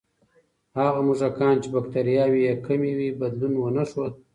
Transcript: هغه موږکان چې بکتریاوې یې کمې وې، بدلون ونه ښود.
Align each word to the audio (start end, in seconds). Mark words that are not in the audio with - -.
هغه 0.79 0.99
موږکان 1.07 1.55
چې 1.63 1.67
بکتریاوې 1.75 2.41
یې 2.47 2.53
کمې 2.65 2.93
وې، 2.97 3.09
بدلون 3.19 3.53
ونه 3.57 3.83
ښود. 3.89 4.13